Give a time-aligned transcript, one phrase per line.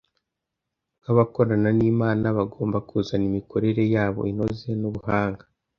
[1.01, 5.43] nk’abakorana n’Imana, bagomba kuzana imikorere yabo inoze n’ubuhanga,